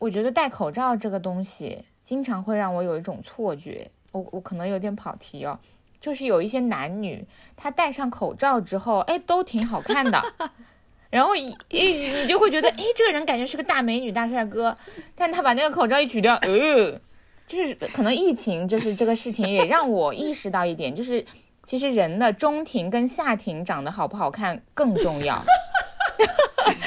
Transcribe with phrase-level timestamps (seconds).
[0.00, 3.88] 我觉得戴口罩这个东西，经常会让我有一种错觉。
[4.12, 5.56] 我我可能有点跑题哦，
[6.00, 10.20] 就是有一些男女，他戴上口罩之后，哎，都挺好看的。
[11.10, 11.82] 然后一一
[12.22, 14.76] 你就会觉得，哎，这个人感觉是个大美女、大帅哥，
[15.14, 17.00] 但他把那个口罩一取掉，呃，
[17.46, 21.24] 就是可能疫情，就是这个事情也让我意识到一点，就是
[21.64, 25.40] 其实人的中庭跟下庭长得好不好看更重要。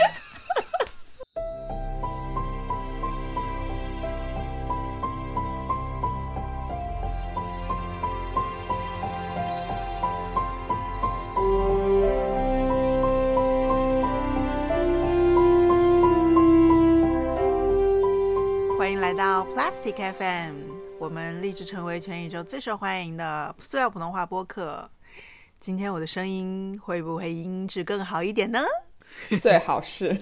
[19.93, 20.55] 到 Plastic FM，
[20.99, 24.89] 我们立志成为全宇宙最受欢迎的塑料普通话播客。
[25.59, 28.59] 今天我的声音会不会音质更好一点呢？
[29.39, 30.19] 最好是，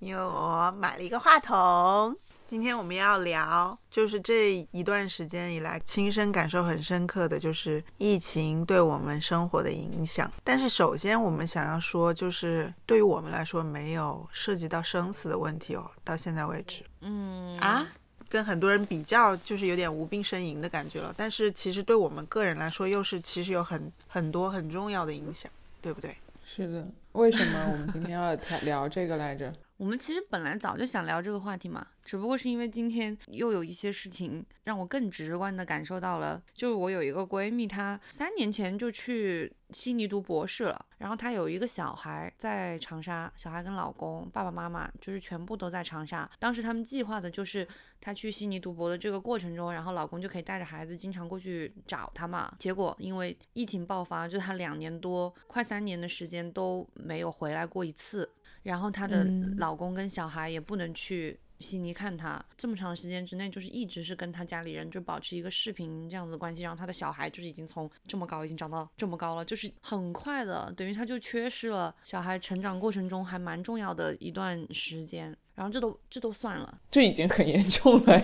[0.00, 2.16] 因为我买了一个话筒。
[2.48, 10.30] 今天我们要聊，就是这一段时间以来亲身感受很深刻的就是疫情对我们生活的影响。
[10.44, 17.86] 但是首先我们想要说，就是对于我们来说没有涉及到生死的问题哦，到现在为止，嗯啊，
[18.32, 21.12] 跟很多人比较，就是有点无病呻吟的感觉了。
[21.14, 25.52] 但是其实对我们个人来说，又是其实有很很多很重要的影响，
[25.82, 26.16] 对不对？
[26.46, 26.88] 是的。
[27.12, 29.52] 为什么我们今天要聊这个来着？
[29.82, 36.40] 我们其实本来早就想聊这个话题嘛，只不过是因为今天又有一些事情让我更直观的感受到了。
[36.54, 46.30] 就是我有一个闺蜜，她三年前就去悉尼读博士了，然后她有一个小孩在长沙，小孩跟老公、爸爸妈妈就是全部都在长沙。
[46.38, 47.66] 当时他们计划的就是
[48.00, 52.54] 她去悉尼读博的这个过程中，然后老公就可以带着孩子经常过去找她嘛。
[52.56, 58.30] 结果因为疫情爆发，就她两年多、快三年的时间都没有回来过一次。
[58.62, 59.24] 然后她的
[59.58, 66.62] 老公跟小孩也不能去悉尼看她，这么长时间之内就是一直是跟她家里人就保持一个视频这样子的关系。
[66.62, 75.36] 然后她的小孩就是已经从这么高已经长到这么高了，就是很快的，等于她就缺失了小孩成长过程中还蛮重要的一段时间。
[75.54, 78.22] 然后这都这都算了，这已经很严重了。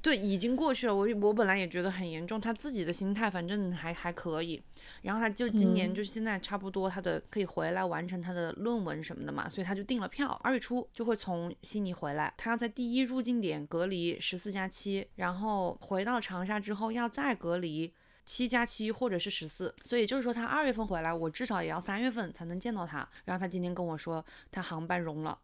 [0.00, 0.94] 对，已经过去了。
[0.94, 4.62] 我我本来也觉得很严重，他自己的心态反正还还可以。
[5.02, 12.32] 然后他就今年就是现在差不多他的可以回来完成他的论文什么的嘛，所以他就订了票，二月初就会从悉尼回来。
[12.36, 17.92] 他要在第一入境点隔离十四加七，然后回到长沙之后要再隔离
[18.24, 19.74] 七加七或者是十四。
[19.82, 23.06] 所以就是说他二月份回来，我至少也要三月份才能见到他。
[23.24, 25.36] 然后他今天跟我说他航班融了，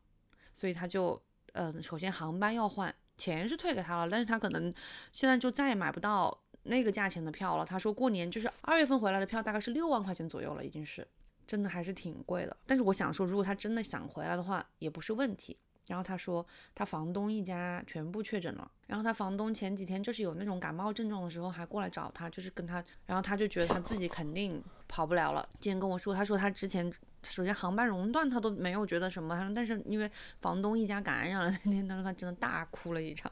[0.53, 1.21] 所以他就
[1.55, 2.95] 嗯，首先航班要换。
[3.17, 4.73] 钱是退给他了，但是他可能
[5.13, 7.65] 现在就再也买不到那个价钱的票了。
[7.65, 11.07] 他说过年就是二月份回来的票大概是六万块钱左右了，已经是
[11.47, 12.57] 真的还是挺贵的。
[12.67, 15.57] 但是我想说，如果他真的想回来的话，也不是问题。
[15.87, 25.47] 然后他说他房东一家全部确诊了，然后他房东前几天就是有那种感冒症状的时候还过来找他，就是跟他，然后他就觉得他自己肯定跑不了了。
[25.61, 26.91] 今天跟我说，他说他之前
[27.23, 33.31] 首先航班熔断他都没有觉得什么，他说但是因为房东一家感染了， 那天他说他真的大哭了一场，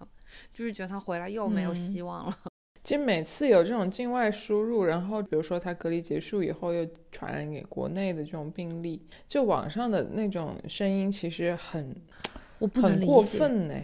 [0.53, 2.39] 就是觉得他回来又没有希望了。
[2.85, 11.97] 其实每次有这种境外输入，然后比如说他隔离结束以后又传染给国内的这种病例，就网上的那种声音其实很。
[12.63, 13.75] 我不能理解，过分呢，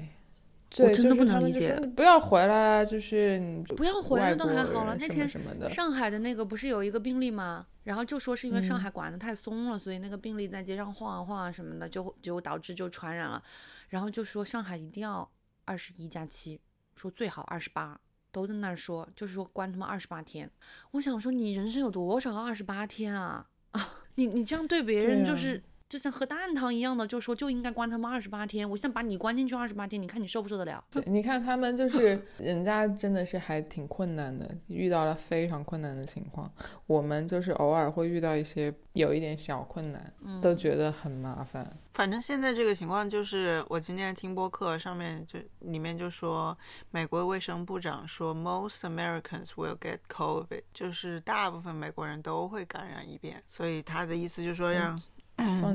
[0.78, 1.75] 我真的不能理解。
[1.97, 4.97] 不要回来，就是不要回来都还好了。
[4.97, 5.28] 那天
[5.69, 7.67] 上海的那个不是有一个病例吗？
[7.83, 13.43] 然后就说是因为上海管的太松了，所以那个病例在街上晃啊晃啊什么的，就就导致就传染了。
[13.88, 15.28] 然后就说上海一定要
[15.65, 16.61] 二十一加七，
[16.94, 17.99] 说最好二十八，
[18.31, 20.49] 都在那儿说，就是说关他妈二十八天。
[20.93, 23.44] 我想说，你人生有多少个二十八天啊？
[23.72, 25.61] 啊，你你这样对别人就是。
[25.88, 28.69] 就像喝蛋汤一样的，就说就应该关他们二十八天。
[28.69, 30.84] 我现在把你关进去二十八天，你看你受不受得了？
[31.06, 36.53] 你看他们就 是人家真的是还挺困难的，遇到了非常困难的情况。
[36.87, 40.12] 我们就是偶尔会遇到一些有一点小困难，
[40.43, 41.75] 都觉得很麻烦。
[41.94, 46.56] 反正现在这个情况就是，我今天听播客上面就里面就说，
[46.90, 53.43] 美国卫生部长说，most Americans will get COVID，就是大部分美国人都会感染一遍。
[53.46, 55.00] 所以他的意思就是说让。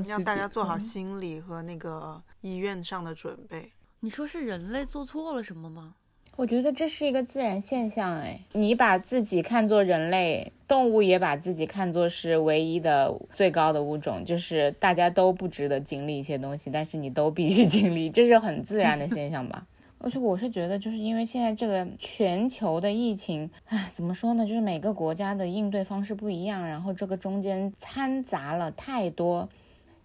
[0.06, 3.72] 让大家做好心理和那个医院上的准备。
[4.00, 5.94] 你说是人类做错了什么吗？
[6.36, 8.12] 我觉得这是一个自然现象。
[8.16, 19.64] 哎，你把自己看作人类，动物也把自己看作是唯一的、最高的物种，就是大家都不值得经历一些东西，但是你都必须经历，这是很自然的现象吧？
[20.04, 24.44] 而且我是觉得，就是因为现在这个全球的疫情，唉，怎么说呢？
[24.44, 29.48] 就是每个国家的应对方式不一样，然后这个中间掺杂了太多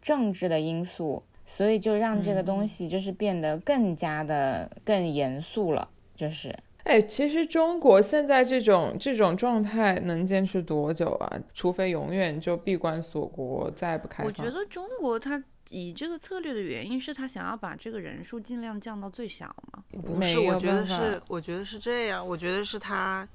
[0.01, 11.37] 政治的因素、所以就让这个嗯东西就是变得更加的更严肃了，就是哎，其实中国现在这种这种状态能坚持多久啊？
[11.53, 14.25] 除非永远就闭关锁国，再也不开放。
[14.25, 19.83] 我觉得中国它以这个策略的原因是他想要把这个人数尽量降到最小嘛。
[19.91, 23.27] 不是，我觉得是，我觉得是这样，我觉得是他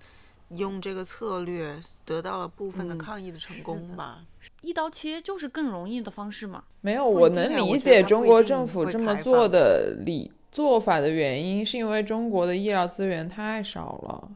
[0.51, 4.25] 用这个策略得到了部分的嗯抗议的成功吧。
[4.63, 6.65] 一刀切就是更容易的方式嘛。
[6.81, 14.31] 没有，我能理解中国政府这么做的理做法的原因，是因为中国的医疗资源太少了。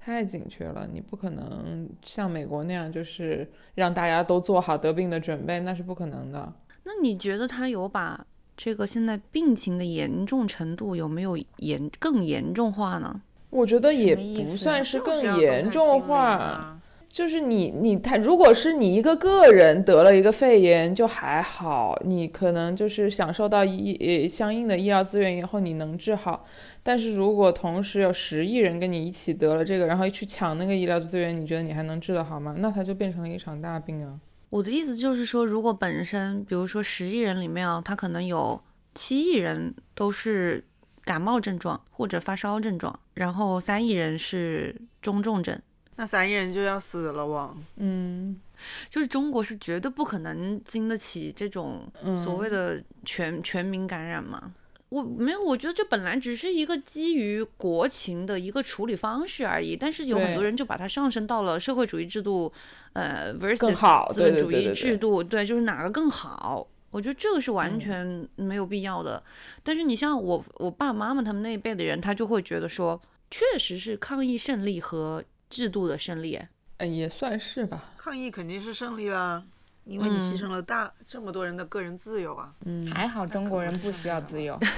[0.00, 6.52] 太紧缺了，你不可能像美国那样，就是让大家都做好得病的准备，那是不可能的。
[6.84, 8.24] 那你觉得他有把
[8.56, 13.20] 这个现在病情的严重程度有没有严更严重化呢？
[13.50, 26.44] 我觉得也不算是更严重化，啊就是你你他，如果是你一个个人得了一个肺炎就还好，你可能就是享受到医呃相应的医疗资源以后你能治好。
[26.82, 32.56] 但是如果同时有十亿人跟你一起得了这个，然后去抢那个医疗资源，你觉得你还能治得好吗？
[32.58, 34.18] 那它就变成了一场大病啊！
[34.54, 38.62] 我的意思就是说，如果本身比如说十亿人里面啊，他可能有
[38.94, 40.64] 七亿人都是
[41.02, 45.60] 感冒症状或者发烧症状，然后三亿人是中重症。
[45.96, 47.52] 那三亿人就要死了哇！
[47.78, 48.40] 嗯，
[48.88, 51.92] 就是中国是绝对不可能经得起这种
[52.24, 54.54] 所谓的全、全民感染嘛。
[54.94, 62.52] 我没有，我觉得这本来只是一个基于国情的一个处理方式而已，但是有很多人就把它上升到了社会主义制度，
[62.92, 66.64] 呃，versus 资本主义对对对对对制度，对，就是哪个更好？
[66.92, 69.20] 我觉得这个是嗯完全没有必要的。
[69.64, 73.02] 但是你像我我爸爸妈妈他们那一辈的人，他就会觉得说，
[73.32, 76.38] 确实是抗疫胜利和制度的胜利。
[76.76, 77.92] 呃也算是吧。
[77.96, 79.42] 抗议肯定是胜利啦，
[79.84, 82.50] 因为你牺牲了大、这么多人的个人自由啊。
[82.64, 84.58] 嗯，还好中国人不需要自由。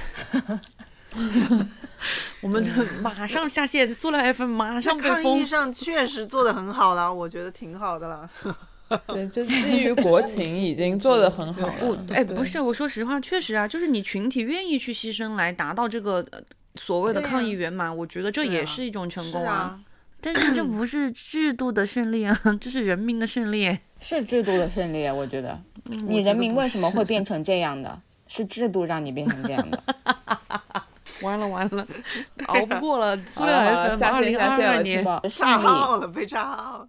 [2.41, 2.69] 我们的
[3.01, 5.45] 马上下线，塑料 FM 马上被封抗议。
[5.45, 8.29] 上确实做的很好了，我觉得挺好的了。
[9.07, 11.73] 对，就 基于国情已经做得很好了。
[11.81, 16.39] 我哎，不是，我说实话，确实啊，就是你群体愿意去牺牲来达到这个呃
[16.75, 19.79] 所谓的抗议圆满，我觉得这也是一种成是功啊。
[20.29, 23.77] 啊，但是这不是制度的胜利啊，这是人民的胜利。
[23.99, 25.59] 是制度的胜利，我觉得。
[25.85, 27.03] 嗯你人民为什么会？
[27.05, 28.01] 变成这样的？
[28.27, 29.81] 是制度让你变成这样的。
[31.23, 31.87] 完了完 了，
[32.47, 33.17] 熬不过了。
[33.25, 35.57] 塑料好了好了 FM 下二零二二年，吧炸。
[35.57, 36.87] 号了，被炸号了。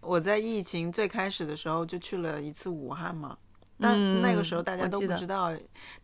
[0.00, 3.36] 我在疫情最开始的时候就去了一次武汉嘛，
[3.80, 5.52] 但那个时候大家都不知道，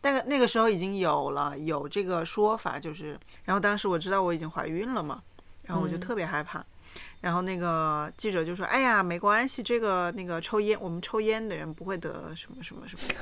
[0.00, 5.20] 但那个时候已经有了有这个说法，就是，然后当时我知道我已经怀孕了嘛，
[5.68, 6.64] 然后我就嗯特别害怕。
[7.20, 13.14] 然后那个记者就说：“哎呀，没关系，这个那个抽烟，我们抽烟的人不会得什么什么什么。”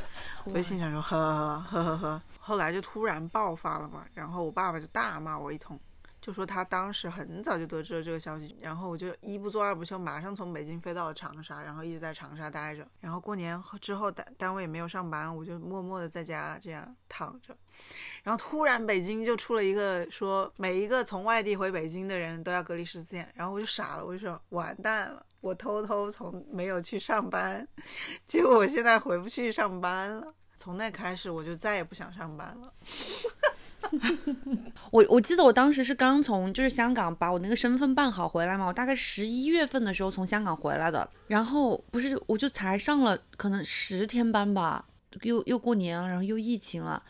[0.45, 5.79] 我就心想说：“呵呵呵呵呵。”后来就突然爆发了嘛，然后我爸爸就大骂我一通，
[6.27, 12.85] 就说他当时很早就得知了这个消息，然后我就一不做二不休，马上从北京飞到了长沙，然后一直在长沙待着。
[13.01, 17.57] 然后过年之后单单位也没有上班，我就默默的在家这样躺着。
[18.25, 27.65] 然后突然北京就出了一个说每一个从外地回北京的人都要隔离十四天，然后我就傻了，我就说完蛋了，我偷偷从没有去上班，
[28.27, 30.35] 结果我现在回不去上班了。
[30.57, 32.75] 从那开始我就再也不想上班了。
[34.91, 44.87] 我我记得我当时是刚从就是香港把我那个身份办好回来嘛，我大概十一月份的时候从香港回来的，然后不是我就才上了可能十天班吧，
[45.23, 47.03] 又又过年了，然后又疫情了，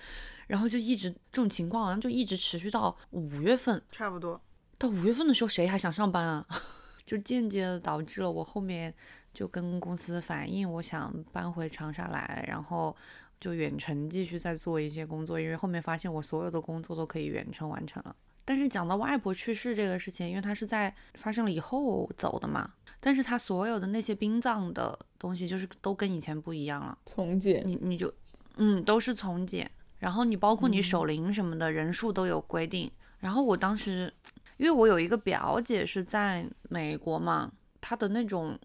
[0.47, 4.41] 然后就一直这种情况好像就一直持续到五月份，差不多，
[4.79, 6.47] 到五月份的时候谁还想上班啊？
[7.07, 8.93] 就间接的导致了我后面
[9.33, 12.97] 就跟公司反映，我想搬回长沙来，然后
[13.41, 18.15] 就远程继续在做一些工作，因为后面发现我所有的工作都可以远程完成了。
[18.45, 28.13] 但是讲到外婆去世这个事情，因为她是在发生了以后走的嘛，但是她所有的那些殡葬的东西就是都跟以前不一样了，从简，你你就
[28.57, 32.89] 嗯都是从简，然后你包括你守灵什么的、人数都有规定。
[33.19, 34.13] 然后我当时，
[34.59, 37.51] 因为我有一个表姐是在美国嘛，
[37.81, 38.57] 她的那种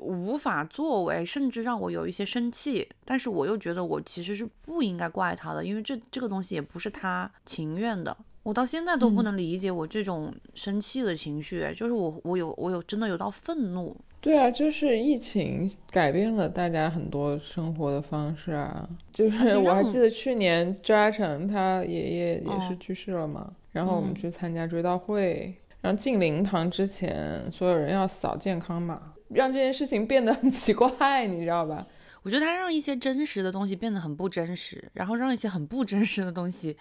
[0.00, 2.88] 无法作为，甚至让我有一些生气。
[3.04, 8.16] 但是我又觉得我其实是不应该怪他的，因为这这个东西也不是他情愿的。
[8.44, 18.88] 我到现在都不能理解我这种生气的情绪，就是我我有我有真的有到愤怒，对啊，就是疫情改变了大家很多生活的方式啊。
[19.12, 31.86] 就是我还记得去年周嘉诚他爷爷也是哦去世了嘛，然后我们嗯去参加追悼会，然后进灵堂之前，所有人要扫健康码，让这件事情变得很奇怪，你知道吧？
[32.22, 36.76] 我觉得它让一些真实的东西变得很不真实，然后让一些很不真实的东西，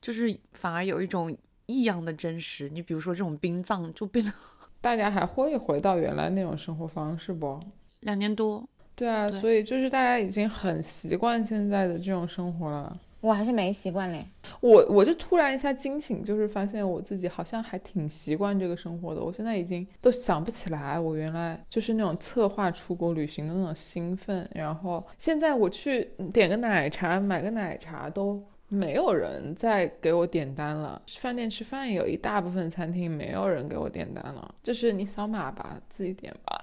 [0.00, 1.36] 就是反而有一种
[1.66, 2.68] 异样的真实。
[2.68, 4.32] 你比如说这种殡葬，就变得
[4.80, 7.60] 大家还会回到原来那种生活方式不？
[8.00, 12.98] 两年多，对啊，对所以就是大家已经很习惯现在的这种生活了。
[13.20, 14.24] 我还是没习惯嘞。
[14.60, 19.22] 我我就突然一下惊醒，就是发现我自己好像还挺习惯这个生活的。
[19.22, 24.48] 我现在已经都想不起来，我原来就是那种策划出国旅行的那种兴奋。
[24.54, 31.00] 然后现在我去点个奶茶，买个奶茶都没有人再给我点单了。
[31.16, 36.60] 饭店吃饭有一大部分餐厅没有人给我点单了，就是你扫码吧，自己点吧。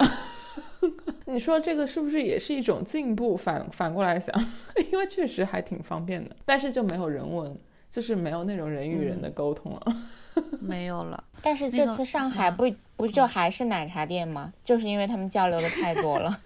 [1.26, 3.36] 你说这个是不是也是一种进步？
[3.36, 4.34] 反反过来想，
[4.92, 7.58] 因为确实还挺方便的，但是就没有人文，
[7.90, 9.82] 就是没有那种人与人的沟通了。
[10.60, 11.24] 没有了。
[11.42, 14.52] 但是这次上海哇不不就还是奶茶店吗？
[14.64, 16.40] 就是因为他们交流的太多了。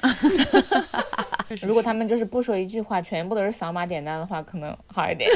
[1.63, 5.30] 如果他们就是不说一句话，全部都是扫码点单的话，可能好一点。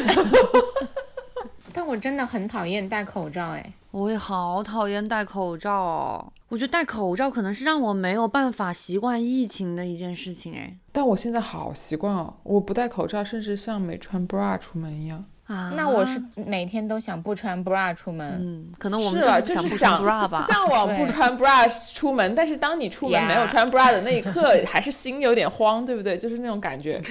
[1.73, 15.25] 但我真的很讨厌戴口罩，哎，我也好讨厌戴口罩哦，我觉得戴口罩可能是让我没有办法习惯疫情的一件事情，哎但我现在好习惯哦，我不戴口罩，甚至像没穿 bra 出门一样。
[15.47, 18.37] 啊，那我是每天都想不穿 bra 出门。
[18.39, 26.15] 嗯，可能我们是啊，就是想 bra 吧，向往不穿 bra 出门，但是当你出门没有穿 bra 的那一刻，还是心有点慌，对不对？
[26.19, 27.01] 就是那种感觉。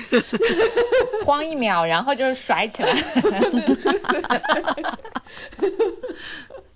[1.26, 2.92] 慌一秒，然后就是甩起来。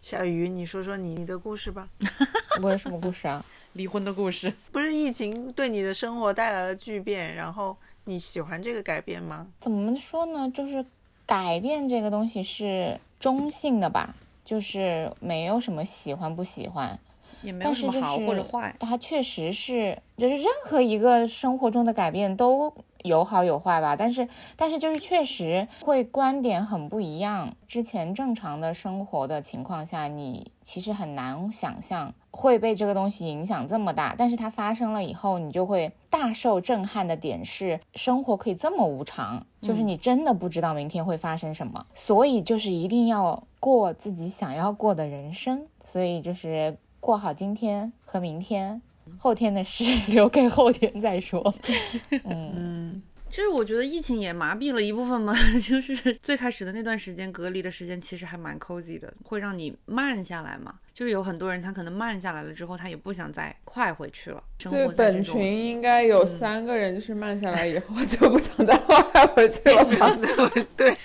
[0.07, 1.89] 小鱼，你说说你的故事吧。
[2.63, 3.45] 我有什么故事啊？
[3.75, 4.55] 离婚的故事。
[4.71, 9.49] 不是疫情对你的生活带来了巨变，然后你喜欢这个改变吗？
[9.59, 10.49] 怎么说呢？
[10.55, 10.87] 就是
[11.27, 16.97] 改变这个东西是中性的吧，就是没有什么喜欢不喜欢。
[17.43, 22.73] 也没有什么好或者坏，它确实是，就是任何一个生活中的改变都
[23.03, 23.97] 有好有坏吧。
[23.97, 27.55] 但是，但是就是确实会观点很不一样。
[27.67, 34.15] 之前正常的生活的情况下，你其实很难想象会被这个东西影响这么大。
[34.17, 41.85] 但是它发生了以后，你就会大受震撼的点是，生活可以这么无常，就是你真的不知道明天会发生什么。
[41.95, 45.67] 所以就是一定要过自己想要过的人生。
[45.85, 48.83] 所以就是过好今天和明天，
[49.19, 51.55] 后天的事留给后天再说。
[52.25, 55.33] 嗯，其实我觉得疫情也麻痹了一部分嘛，
[55.67, 60.75] 就是最开始的那段时间隔离的时间，其实还蛮 cozy 的，会让你慢下来嘛。
[60.97, 64.43] 就是有很多人他可能慢下来了之后，他也不想再快回去了。
[64.57, 70.17] 生对，本群应该有三个人，就是慢下来以后就不想再快回去了吧？
[70.75, 70.97] 对，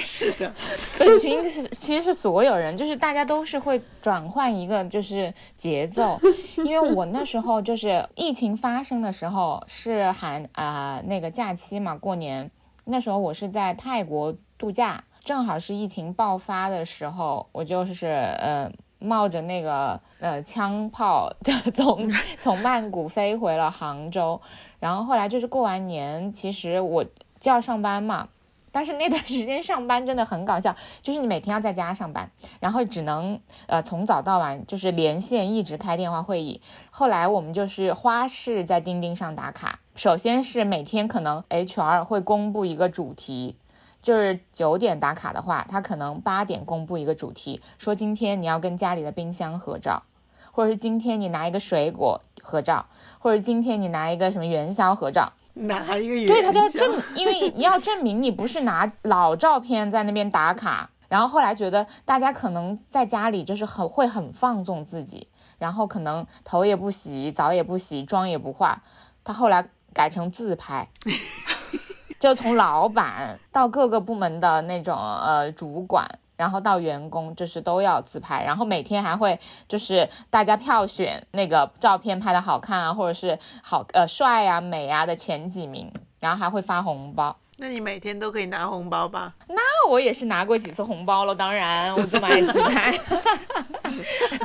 [0.00, 0.52] 是的，
[0.98, 6.18] 本群是其实是所有人，就是大家都是会转换一个就是节奏，
[6.56, 12.50] 因为我那时候就是疫情发生的时候是寒啊、那个假期嘛，过年
[12.86, 18.68] 那时候我是在泰国度假，正好是疫情爆发的时候，我就是呃。
[18.98, 21.30] 冒着那个呃枪炮
[21.74, 21.98] 从
[22.40, 24.40] 从曼谷飞回了杭州，
[24.80, 27.04] 然后后来就是过完年，其实我
[27.38, 28.28] 就要上班嘛，
[28.72, 36.60] 但是那段时间上班真的很搞笑，就是你每天要在家上班，然后只能呃从早到晚就是连线一直开电话会议。
[36.90, 43.56] 后来我们就是花式在钉钉上打卡，首先是每天可能 HR 会公布一个主题。
[44.06, 50.04] 就是九点打卡的话，他可能八点公布一个主题，说今天你要跟家里的冰箱合照，
[50.52, 52.86] 或者是今天你拿一个水果合照，
[53.18, 55.32] 或者今天你拿一个什么元宵合照。
[55.54, 60.88] 拿一个元对，他就要证，因为你要证明你不是拿老照片在那边打卡。
[61.08, 65.26] 然后后来觉得大家可能在家里就是很会很放纵自己，
[65.58, 68.84] 然后可能头也不洗，澡也不洗，妆也不化。
[69.24, 70.88] 他后来改成自拍，
[72.18, 76.06] 就从老板到各个部门的那种呃主管，
[76.36, 87.36] 然后到员工，就是都要自拍，然后每天还会就是大家票选那个照片拍的好看啊，或者是好呃帅啊美啊的前几名，然后还会发红包。
[87.58, 89.32] 那你每天都可以拿红包吧？
[89.48, 92.92] 那我也是拿过几次红包了，当然我这么爱自拍。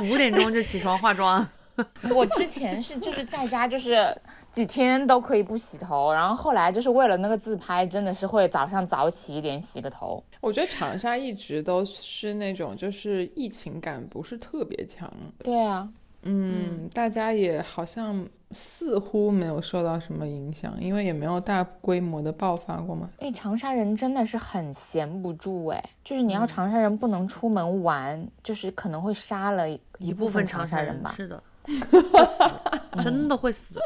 [0.02, 1.46] 五点钟就起床化妆，
[2.14, 4.14] 我之前是就是在家就是
[4.52, 10.22] 几天都可以不洗头，然后后来就是为了那个自拍，真的是会早上早起一点洗个头。
[10.40, 15.10] 我觉得长沙一直都是那种就是疫情感不是特别强，
[15.42, 15.88] 对啊，
[16.22, 23.08] 嗯，大家也好像似乎没有受到什么影响，因为也没有大规模的爆发过嘛。
[23.18, 31.12] 哎，长沙人真的是很闲不住哎，就是你要长沙人不能出门玩，就是可能会杀了一一部部分长长沙人吧。
[31.16, 33.78] 是的，会死，真的会死。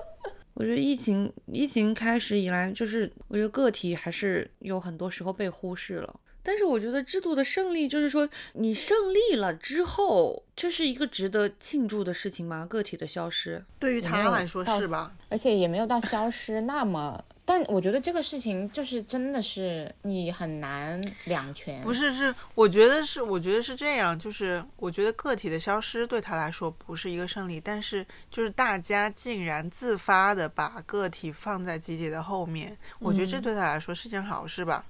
[0.55, 6.21] 我觉得疫情疫情开始以来，就是我觉得个体还是有很多时候被忽视了。
[6.43, 12.65] 但是我觉得制度的胜利，就是说你胜利了之后，这是一个值得庆祝的事情吗？
[12.65, 15.13] 个体的消失，对于他来说是吧？
[15.29, 17.25] 而且也没有到消失那么。
[17.49, 34.85] 但我觉得这个事情就是真的是你很难两全，不是，是我觉得是，我觉得是这样，就是我觉得个体的消失对他来说不是一个胜利，但是就是大家竟然自发的把个体放在集体的后面，我觉得这对他来说是件好事吧。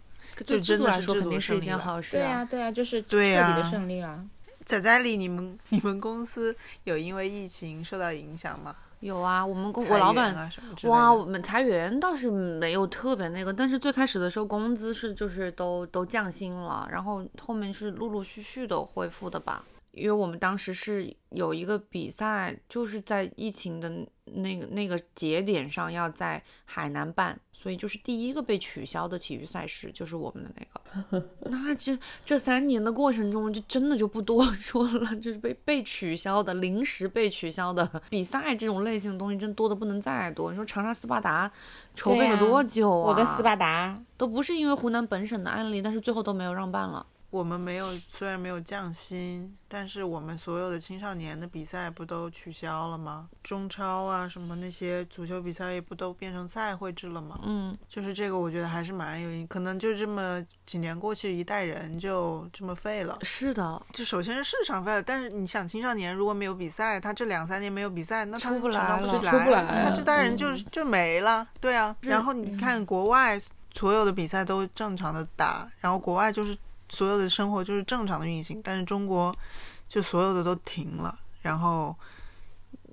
[0.45, 2.21] 对制真的度来说肯定是一件好事啊。
[2.21, 4.25] 对呀、对呀、就是彻对底的胜利了。
[4.65, 8.75] 仔仔里，你们 你们公司有因为疫情受到影响吗？
[9.01, 10.51] 有啊，我们公我老板
[10.85, 19.65] 哇，我们裁员倒是没有特别那个，但是最开始的时候工资是就是都都降薪了，然后后面是陆陆续续的恢复的吧。
[19.93, 23.91] 因为我们当时是有一个比赛，就是在疫情的
[24.35, 31.27] 那个那个节点上要在海南办，所以就是第一个被取消的体育赛事就是我们的那个。
[31.51, 40.51] 那这这三年的过程中，就真的就不多 说了，就是被被取消的、临时被取消的比赛这种类型的东西，真多的不能再多。
[40.51, 41.51] 你说长沙斯巴达
[41.95, 43.11] 筹备了多久啊？
[43.11, 47.07] 我的斯巴达，都不是因为湖南本省的案例，但是最后都没有让办了。
[47.37, 53.29] 我们没有，虽然没有降薪，但是我们所有的青少年的比赛不都取消了吗？
[53.43, 57.39] 中超啊，什么那些足球比赛也不都变成赛会制了吗？
[57.43, 63.19] 嗯，就是这个，我觉得还是蛮有意，可能就这么几年过去，一代人就这么废了。
[63.21, 71.47] 是的，就首先是市场废了，但是你想青少年如果没有比赛，他这两三年没有比赛，那他不成长来不起出不来他这代人嗯就就没了。
[71.61, 73.39] 对啊，然后你看国外
[73.75, 76.57] 所有的比赛都正常的打，然后国外就是
[76.89, 79.37] 所有的生活就是正常的运行，但是中国
[79.89, 81.95] 就所有的都停了，然后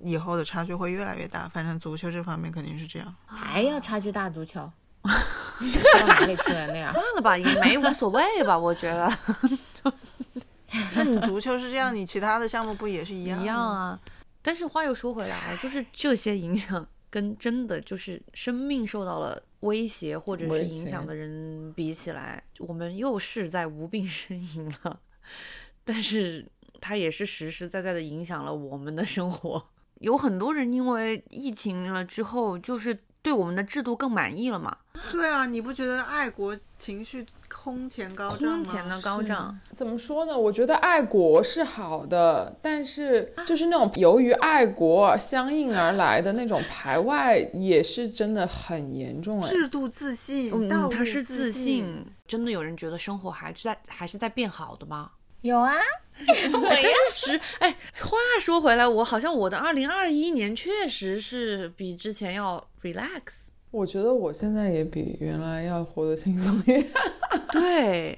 [0.02, 1.48] 以后的差距会越来越大。
[1.48, 3.14] 反正足球这方面肯定是这样。
[3.26, 4.60] 还要差距大足球，
[5.02, 6.92] 到哪里去了那样？
[6.92, 9.10] 算了吧，也没无所谓吧，我觉得
[10.94, 13.40] 那你足球是这样，你其他的项目不也是一样？
[13.42, 13.58] 一样。
[13.60, 13.98] 啊。
[14.42, 24.98] 但是话又说回来啊，就是这些影响跟真的就是生命受到了威胁或者是影响的人比起来，我们又是在无病呻吟了。
[25.84, 26.44] 但是
[26.80, 29.64] 它也是实实在在的影响了我们的生活。
[30.00, 34.76] 有很多人因为疫情了之后，就是对我们的制度更满意了嘛，
[35.12, 38.56] 对啊，你不觉得爱国情绪空前高涨吗？
[38.56, 39.58] 空前的高涨。
[39.74, 40.36] 怎么说呢？
[40.36, 49.48] 我觉得爱国是好的，但是就是那种由于爱国相应而来的那种排外，也是真的很严重哎。
[49.48, 51.84] 制度自信，嗯道，他是自信。
[51.84, 52.06] 信。
[52.26, 55.10] 真的有人觉得生活还是在还是在变好的吗？
[55.42, 55.74] 有啊，
[56.26, 63.44] 但是实哎，话说回来，我好像我的二零二一年确实是比之前要 relax。
[63.74, 66.86] 我觉得我现在也比原来要活得轻松一点，
[67.50, 68.16] 对，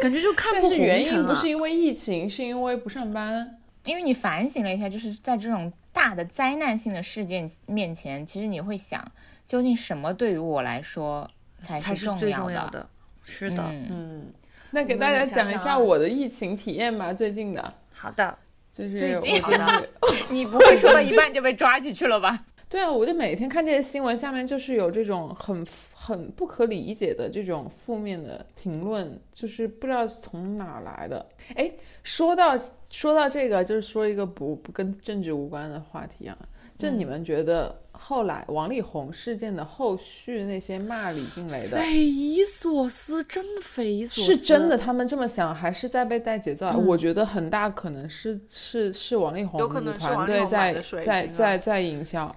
[0.00, 1.34] 感觉就看但破是原因红尘了。
[1.34, 3.58] 不是因为疫情，是因为不上班。
[3.84, 9.06] 因为你反省了一下，就是在这种大的灾难性的事件面前，其实你会想，
[9.44, 12.88] 究竟什么对于我来说才才是最重要的。
[13.22, 14.32] 是的，嗯，嗯，
[14.70, 18.38] 那给大家讲一下我的疫情体验吧，最近的，好的，
[18.72, 19.88] 就是最我近就是的
[20.30, 22.46] 你不会说到一半就被抓起去了吧？
[22.68, 31.24] 对啊，我就每天看这些新闻，下面就是有这种很很不可理解的这种负面的评论，就是不知道从哪儿来的。
[31.54, 32.58] 哎，说到
[32.90, 36.36] 说到这个，就是说一个不不跟政治无关的话题啊，
[36.76, 52.36] 就你们觉得后来王力宏事件的后续那些骂李静蕾的，匪夷所思，真的匪夷所思，是真的他们这么想，还是在被带节奏我觉得很大可能是是是王力宏有可能是的团王力宏在在在在营销。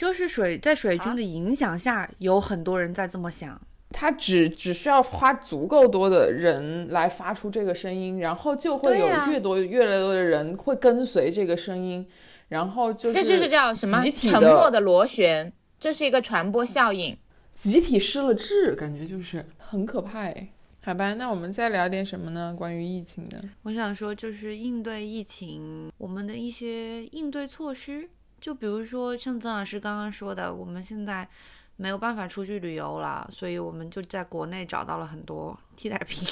[0.00, 3.60] 就是水在水军啊的影响下，有很多人在这么想。
[3.90, 12.06] 他只只需要花足够多的人来发出这个声音，然后就会有越多越来越多的人会跟随这个声音，
[12.48, 17.14] 然后就是这就是叫什么集体沉默的螺旋，这是一个传播效应。
[17.52, 20.48] 集体失了智，感觉就是很可怕哎。
[20.80, 22.54] 好吧，那我们再聊点什么呢？
[22.56, 28.08] 关于疫情的，我想说，就是应对疫情，我们的一些应对措施，
[28.40, 31.28] 就比如说像曾老师刚刚说的，我们现在
[31.76, 36.26] 没有办法出去旅游了，所以我们就在国内找到了很多替代品，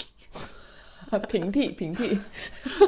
[1.28, 2.08] 平替平替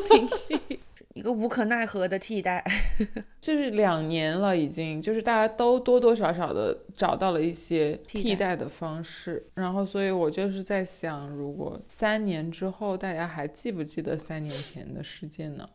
[0.09, 0.81] 平替，
[1.15, 2.65] 一个无可奈何的替代。
[3.41, 15.69] 就是两年了，已经就是大家都多多少少的找到了一些替代的方式，然后所以我就是在想，如果三年之后大家还记不记得三年前的事件呢？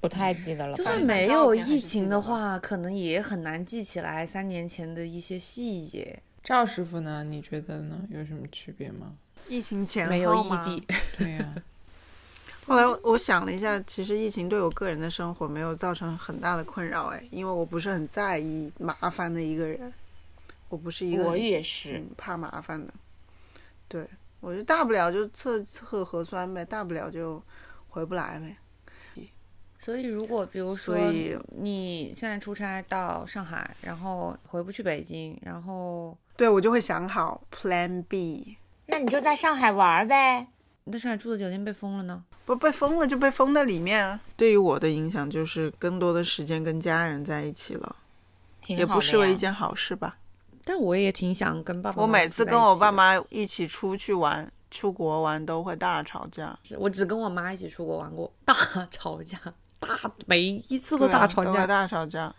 [0.00, 0.74] 不太记得了。
[0.74, 6.22] 就反正算没有疫情的话，可能也很难记起来三年前的一些细节。
[6.42, 7.22] 赵师傅呢？
[7.22, 8.00] 你觉得呢？
[8.10, 9.14] 有什么区别吗？
[9.48, 10.86] 疫情前没有异后吗地，
[11.18, 11.54] 对呀、
[12.66, 19.92] 后来我想了一下，其实疫情对我个人的生活没有造成很大的困扰，哎，因为我不是很在意麻烦的一个人，
[20.68, 22.92] 我不是一个我也是，嗯怕麻烦的，
[23.88, 24.06] 对
[24.40, 27.42] 我就大不了就测测核酸呗，大不了就
[27.88, 28.56] 回不来呗。
[29.80, 40.46] 所以如果比如说所以你现在出差到上海，然后回不去北京，然后对我就会想好 Plan B，那你就在上海玩儿呗。
[40.84, 42.24] 你在上海住的酒店被封了呢？
[42.44, 44.20] 不被封了就被封在里面啊。
[44.36, 47.96] 对于我的影响就是更多的时间跟家人在一起了，
[48.66, 50.18] 也不失为一件好事吧。
[50.64, 58.54] 但我也挺想跟爸爸我每次跟我爸妈一起出去玩、出国玩都会大吵架，我只跟我妈一起出国玩过，大
[58.90, 59.52] 吵架，大
[60.26, 61.66] 每一次都大吵架。
[61.66, 62.34] 大吵架。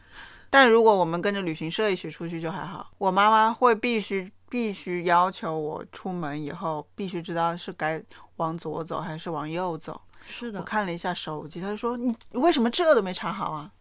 [0.49, 8.03] 但如果我们跟着旅行社一起出去就还好，我妈妈会必须必须要求我出门以后必须知道是该
[8.35, 9.99] 往左走还是往右走。
[10.25, 13.71] 是的，我看了一下手机，她就说你你为什么这都没查好啊？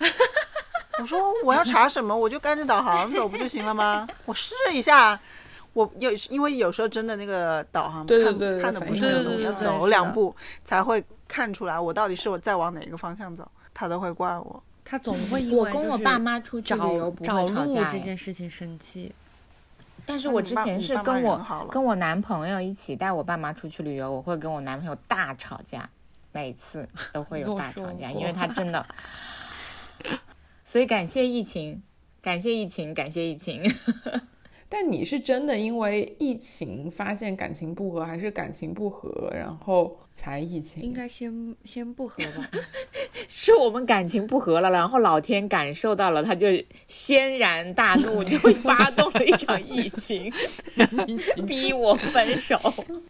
[0.98, 4.06] 我说我要查什么，我就跟着导航走不就行了吗？
[4.26, 5.18] 我试一下。
[5.74, 14.62] 我有因为有时候真的那个导航看对对对对看的不是反应很懂，要走两步才会看出来我到底是我在往哪个方向走，他都会怪我。
[14.84, 19.14] 他总会因为我跟我爸妈出去旅游找路会吵架哎，这件事情生气。
[20.06, 25.86] 但是我之前是跟我跟我男朋友一起带我爸妈出去旅游，我会跟我男朋友大吵架，
[26.32, 28.86] 每次都会有大吵架， 因为他真的。
[30.64, 31.82] 所以感谢疫情，
[32.22, 33.62] 感谢疫情，感谢疫情。
[34.68, 40.82] 但你是真的因为疫情发现感情不和，还是感情不和然后才疫情？
[40.82, 42.48] 应该先先不和吧。
[43.28, 46.48] 是我们感情不和了，然后老天感受到了，他就
[46.86, 50.30] 轩然大怒，就 发动了一场疫情，
[51.46, 52.58] 逼我分手。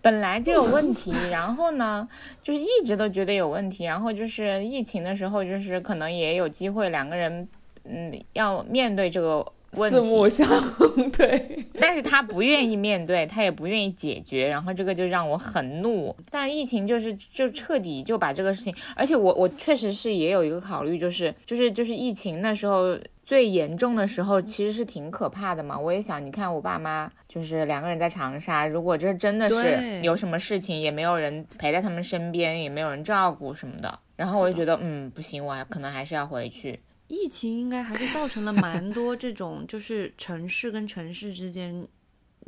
[0.01, 2.09] 本来就有问题，然后呢，
[2.42, 7.49] 就是一直都觉得有问题，然后就是疫情的时候，就是可能也有机会两个人，
[7.85, 10.48] 嗯，要面对这个问四目，相
[11.16, 11.64] 对。
[11.81, 16.14] 但是他不愿意面对，他也不愿意解决，然后这个就让我很怒。
[16.31, 25.78] 但疫情就是就彻底就把这个事情，而且我我确实是也有一个考虑，就是就是就是疫情那时候最严重的时候，其实是挺可怕的嘛。
[25.78, 36.81] 我也想，你看我爸妈就是两个人在长沙，如果这真的是有什么事情，也没有人陪在他们身边，也没有人照顾什么的，然后我就觉得嗯不行，我还可能还是要回去。
[37.09, 41.87] 疫情应该还是造成了蛮 多这种，就是城市跟城市之间，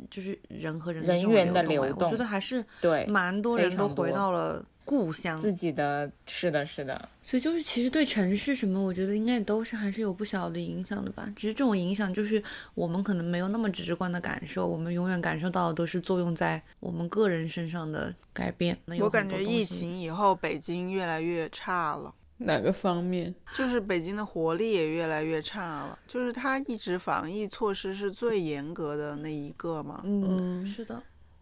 [0.09, 11.31] 就是人和人的这种人员的流流动我觉得还是对，蛮多人都回到了故乡，自己的是的是的，所以就是其实对城市什么，我觉得应该都是还是有不小的影响的吧。
[11.35, 12.41] 只是这种影响就是
[12.73, 18.77] 我们可能没有那么直观的感受，我们永远感受到的都是作用在我们个人身上的改变。
[18.99, 22.13] 我感觉疫情以后，北京越来越差了。
[22.43, 23.33] 哪个方面？
[23.53, 30.95] 就是北京的活力也越来越差了，就是它一直防疫措施是最严格的那一个嘛，嗯，是的。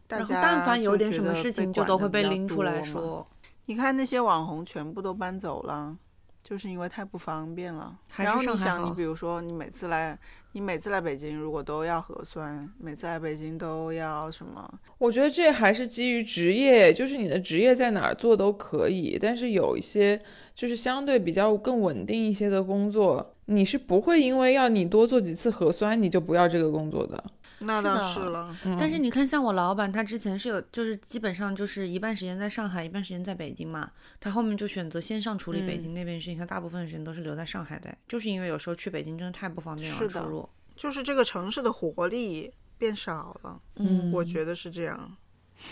[0.08, 2.86] 然后大家但凡有就点什么觉得被事情，就管都会得比较被拎出来多嘛。
[2.86, 3.28] 说，
[3.66, 5.96] 你看那些网红全部都搬走了，
[6.42, 7.96] 就是因为太不方便了。
[8.16, 10.18] 然还是后你想，你比如说你每次来，
[10.54, 14.68] 你每次来北京如果都要核酸，每次来北京都要什么？
[14.98, 20.20] 我觉得这还是基于职业，就是你的职业在哪儿做都可以，但是有一些
[20.56, 27.24] 就是相对比较更稳定一些的工作，你是不会因为要你多做几次核酸，你就不要这个工作的。
[27.60, 33.92] 那倒是了，但是你看，像我老板，他之前是有，就是基本上就是一半时间在上海，一半时间在北京嘛。
[34.20, 40.48] 他后面就选择线上处理北嗯京那边事情，他大部分时间都是留在上海的，就是因为有时候去北京真的太不方便了，是入。
[40.76, 45.18] 就是这个城市的活力变少了，嗯我觉得是这样。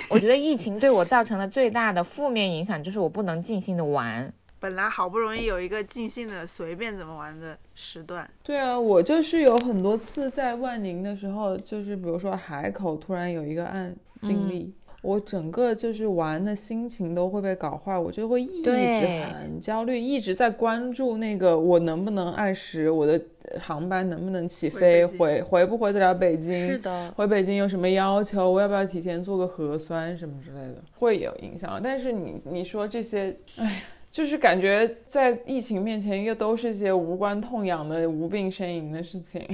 [0.10, 4.34] 我觉得疫情对我造成的最大的负面影响就是我不能尽兴的玩。
[4.60, 28.50] 本来好不容易有一个尽兴的随便怎么玩的时段，对啊，我就是有很多次在万宁的时候，就是比如说海口突然有一个案病例，我整个就是玩的心情都会被搞坏，我就会一直很焦虑，一直在关注那个我能不能按时，我的呃航班能不能起飞，回回不回得了北京，是的，回北京有什么要求？
[28.50, 31.80] 我要不要提前做个核酸什么之类的，会有影响。
[31.84, 39.48] 但是你你说这些，哎，就是感觉在疫情面前，又都是一些无关痛痒的无病呻吟的事情。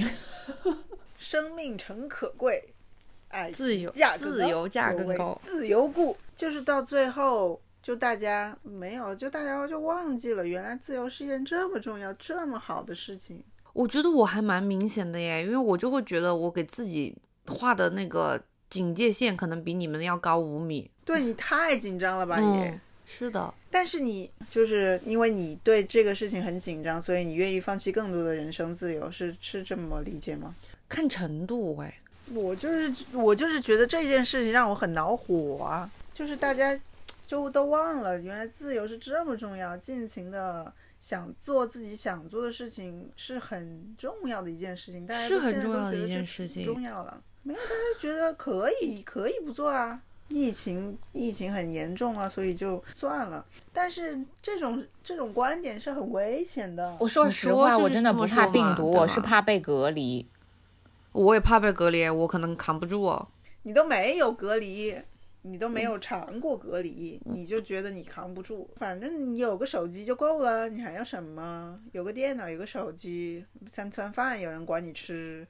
[1.18, 2.74] 生命诚可贵，
[3.28, 13.42] 哎自由价自由价更高自由故就是到最后就大家没有，就大家就忘记了，原来自由是一件这么重要、这么好的事情。
[13.72, 20.90] 我觉得我还蛮明显的耶，因为我就会觉得我给自己画的那个警戒线可能比你们要高五米。
[21.04, 22.70] 对你太紧张了吧你？
[23.04, 30.54] 嗯，是的，但是你就是因为你对这个事情很紧张，所以你愿意放弃更多的人生自由，是是这么理解吗？
[30.88, 32.00] 看程度哎。
[32.32, 35.90] 我就是我就是觉得这件事情让我很恼火啊！
[36.14, 36.80] 就是大家
[37.26, 45.06] 就都忘了，原来自由是这么重要，尽情的想做自己想做的事情是很重要的一件事情。
[45.06, 50.00] 大家是很重要的一件事情重要了，没有大家觉得可以可以不做啊。
[50.28, 53.44] 疫情疫情很严重啊，所以就算了。
[53.72, 56.96] 但是这种这种观点是很危险的。
[56.98, 60.26] 我说实话，我真的不怕病毒，我是怕被隔离。
[61.12, 63.28] 我也怕被隔离，我可能扛不住哦。
[63.62, 64.92] 你都没有隔离，
[65.42, 68.68] 你都没有尝过隔离，你就觉得你扛不住。
[68.76, 71.78] 反正你有个手机就够了，你还要什么？
[71.92, 75.46] 有个电脑，有个手机，三餐饭有人管你吃。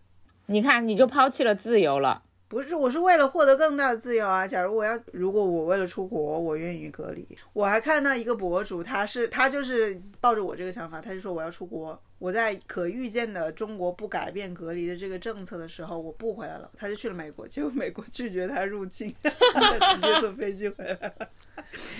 [0.47, 2.23] 你看，你就抛弃了自由了。
[2.55, 4.47] 不是，我是为了获得更大的自由啊！
[4.47, 7.27] 假如我要，如果我为了出国，我愿意隔离。
[7.53, 21.29] 我还看到一个博主，他是他就是抱着我这个想法，他就说我要出国，我在可预见的中国不改变隔离的这个政策的时候，我不回来了，他就去了美国，结果美国拒绝他入境， 他直接坐飞机回来了。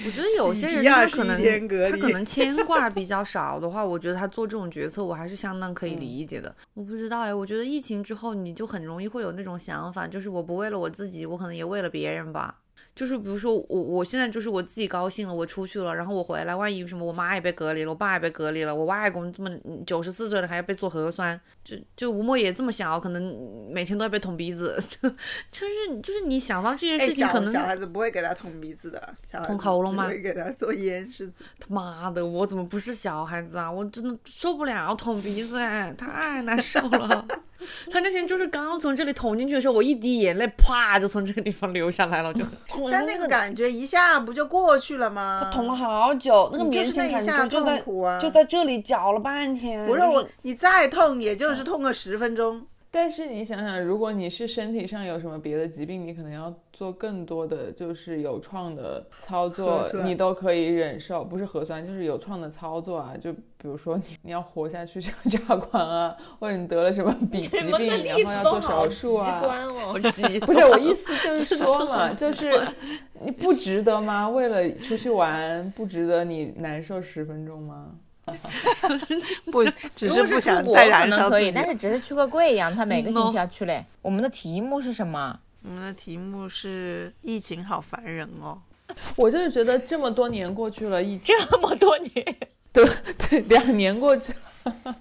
[0.07, 1.39] 我觉得有些人他可能
[1.91, 6.57] 他可能牵挂比较少的话，我觉得他做这种决策，我还是相当可以理解的。
[6.73, 12.63] 我不知道哎，我觉得疫情之后，你就很容易会有那种想法，就是我不为了我自己，我可能也为了别人吧。
[12.95, 19.51] 就是比如说我我现在就是我自己高兴了，我出去了，然后我回来，万一什么我妈也被隔离了，我爸也被隔离了，我外公这么
[19.85, 23.37] 九十四岁了还要被做核酸，就就吴莫也这么小，可能
[23.69, 25.11] 每天都要被捅鼻子， 就
[25.51, 31.33] 就是就是你想到这件事情，可能小孩子不会给他捅鼻子的，捅喉咙吗只会给他做咽拭子。
[31.59, 33.71] 他妈的，我怎么不是小孩子啊？
[33.71, 37.27] 我真的受不了捅鼻子，哎，太难受了。
[37.91, 42.45] 他那天就是刚从这里捅进去的时候，我一滴眼泪啪就从这个地方流下来了，就。
[42.91, 45.41] 但那个感觉一下不就过去了吗？
[45.45, 49.87] 他捅了好久，那个你就是棉签一下觉就在痛苦啊就在这里绞了半天。
[49.87, 52.67] 就不是我，你再痛也就是痛个十分钟。
[52.97, 61.25] 但是你想想，如果你是身体上有什么别的疾病，你可能要做更多的就是有创的操作你都可以忍受。
[61.25, 63.17] 不是核酸，就是有创的操作啊。
[63.21, 69.43] 就比如说你你要活下去，这个扎管啊，或者你得了什么 比疾病，然后要做手术啊。
[70.47, 72.49] 不是我意思就是 说嘛，就是
[73.23, 74.29] 你不值得吗？
[74.29, 77.97] 为了出去玩，不值得你难受十分钟吗？
[79.53, 81.53] 不，只是不想再可能可以，燃烧自己。
[81.53, 83.85] 但是只是去个贵阳，他每个星期要去嘞。
[84.03, 85.39] 我们的题目是什么？
[85.63, 88.59] 我们的题目是疫情好烦人哦。
[89.17, 92.37] 我就是觉得这么多年过去了，疫情这么多年，
[92.73, 92.87] 对
[93.19, 94.35] 对，两年过去
[94.65, 94.97] 了，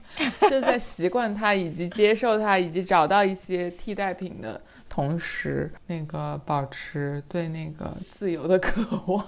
[0.50, 9.20] 就在习惯它，以及接受它，以及找到一些替代品的同时，那个保持对那个自由的渴望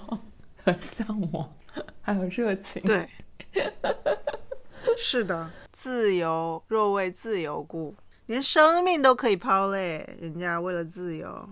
[0.64, 1.52] 和向往，
[2.00, 2.80] 还有热情。
[2.82, 3.06] 对，
[4.96, 7.94] 是的，自由若为自由故，
[8.26, 10.16] 连生命都可以抛嘞。
[10.20, 11.48] 人家为了自由，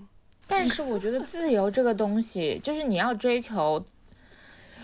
[0.46, 3.84] 但是我觉得自由这个东西，就是你要追求哦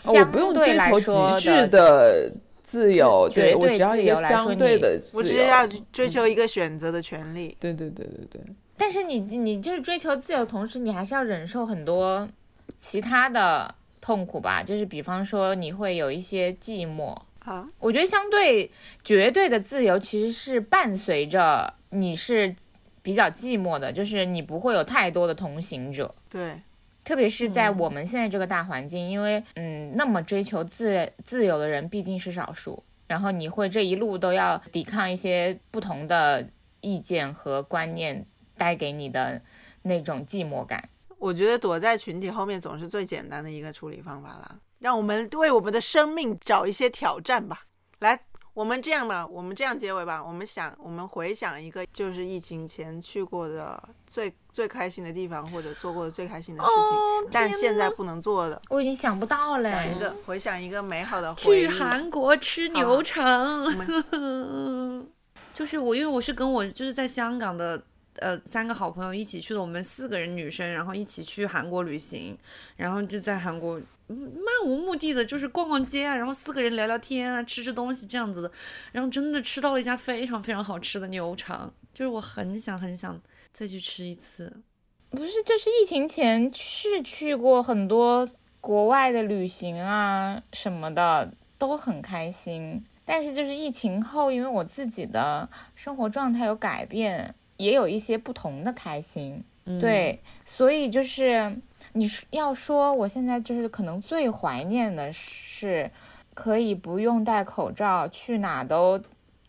[0.09, 2.33] 我相不用对来追求说极致的
[2.65, 5.19] 自由，绝对自只要一个由来说相对的自由。
[5.19, 7.57] 我只是要追求一个选择的权利。
[7.59, 8.41] 对对对对对，
[8.77, 12.29] 但是你你就是追求自由，同时你还是要忍受很多
[12.77, 14.63] 其他的痛苦吧？
[14.63, 17.17] 就是比方说你会有一些寂寞。
[17.41, 18.71] 啊，我觉得相对
[19.03, 22.55] 绝对的自由其实是伴随着你是
[23.03, 26.15] 比较寂寞的，就是你不会有太多的同行者。
[26.29, 26.61] 对，
[27.03, 36.47] 特别是在我们现在这个大环境，因为嗯，那么追求自自由的人毕竟是少数，然后你会这一路都要抵抗一些不同的
[36.83, 38.27] 意见和观念
[38.59, 39.41] 带给你的
[39.83, 40.91] 那种寂寞感。
[41.21, 44.57] 我觉得躲在群体后面总是最简单的一个处理方法啦。
[44.81, 47.67] 让我们为我们的生命找一些挑战吧。
[47.99, 48.19] 来，
[48.55, 50.25] 我们这样吧，我们这样结尾吧。
[50.25, 58.61] 我们想，我们回想一个，就是疫情前去过的最最开心的地方，或者做过的最开心的事情，哦但现在不能做的。
[58.71, 59.71] 我已经想不到了。
[59.71, 61.67] 想一个，回想一个美好的回忆。
[61.67, 63.67] 去韩国吃牛肠。
[65.53, 67.83] 就是我，因为我是跟我就是在香港的
[68.17, 72.37] 呃三个好朋友一起去的，我们四个人女生，然后一起去韩国旅行，
[72.77, 78.53] 然后就在韩国漫无目的的，就是逛逛街啊，然后四个人聊聊天啊，吃吃东西这样子的，
[78.93, 83.21] 然后真的吃到了一家非常非常好吃的牛肠，就是我很想很想
[83.53, 84.63] 再去吃一次。
[85.11, 88.29] 不是，就是疫情前是去过很多
[88.61, 92.85] 国外的旅行啊什么的都很开心。
[93.05, 99.45] 但是就是疫情后，因为我自己的生活状态有改变，也有一些不同的开心。
[99.81, 101.57] 对，所以就是
[101.93, 105.91] 你要说我现在就是可能最怀念的是，
[106.35, 109.01] 可以不用戴口罩，去哪都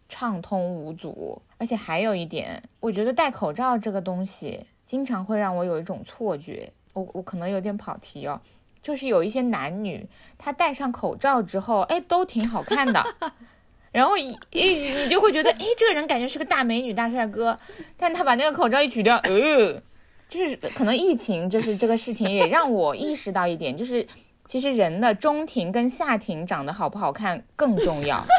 [0.08, 1.41] 畅通无阻。
[1.58, 6.71] 而且还有一点，我觉得戴口罩这个东西，经常会让我有一种错觉。
[6.93, 8.41] 我我可能有点跑题哦，
[8.82, 13.04] 就是有一些男女，他戴上口罩之后，哎，都挺好看的。
[13.91, 17.58] 然后一一你就会觉得，哎，这个人感觉是个大美女、大帅哥，
[17.97, 19.82] 但他把那个口罩一取掉，呃，
[20.30, 24.08] 就是可能疫情，就是这个事情也让我意识到一点，就是
[24.45, 28.23] 其实人的中庭跟下庭长得好不好看更重要。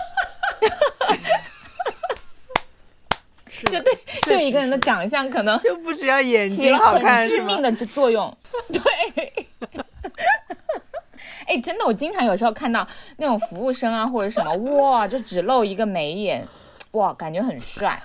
[3.67, 8.37] 就对对一个人的长相可能就不只要眼睛好看致命的作用，
[8.73, 9.32] 对。
[11.53, 12.87] 哎，真的，我经常有时候看到
[13.19, 16.49] 那种服务生啊，或者什么，哇，就只露一个眉眼，
[16.93, 18.03] 哇，感觉很帅，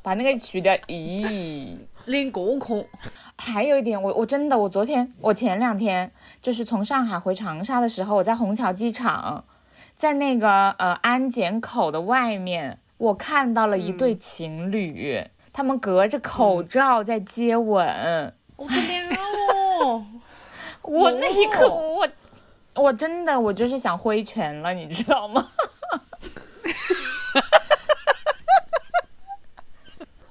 [0.00, 2.82] 把那个取掉，咦，练过空。
[3.36, 9.44] 还有一点，我我真的，我昨天，我前两天就是从上海回长沙的时候，我在虹桥机场，
[9.94, 18.32] 在那个呃安检口的外面，我看到了一对情侣，他们隔着口罩在接吻。
[18.56, 19.06] 我的天
[19.82, 20.06] 哦！
[20.80, 22.08] 我那一刻我。
[22.80, 25.48] 我真的，我就是想挥拳了，你知道吗？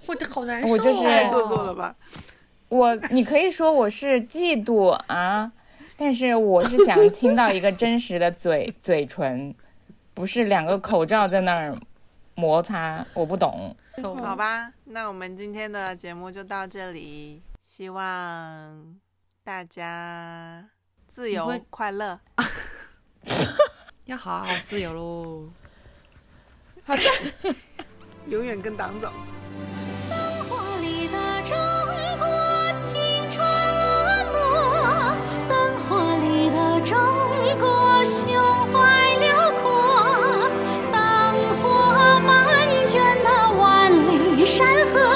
[0.08, 1.96] 我的好难受，我就是太做作了吧？
[2.68, 5.52] 我，你可以说我是嫉妒啊，
[5.96, 9.54] 但是我是想听到一个真实的嘴嘴唇，
[10.16, 11.78] 不是两个口罩在那儿
[12.34, 13.76] 摩擦，我不懂。
[14.02, 18.96] 好吧，那我们今天的节目就到这里，希望
[19.44, 20.66] 大家。
[21.20, 22.18] 自由快乐。
[24.08, 25.50] 要好好自由喽。
[26.86, 27.04] 好的。
[28.28, 29.12] 永远跟党走。
[30.10, 31.58] 灯火里的中
[32.18, 32.26] 国
[32.86, 32.96] 青
[33.30, 33.46] 春
[34.32, 35.18] 婀娜。
[35.50, 36.98] 灯火里的中
[37.60, 38.32] 国胸
[38.72, 40.48] 怀辽阔。
[40.90, 40.98] 灯
[41.62, 41.68] 火
[42.26, 45.09] 漫卷的万里山河。